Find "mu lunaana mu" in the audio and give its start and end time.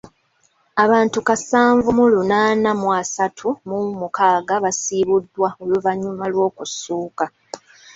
1.97-2.89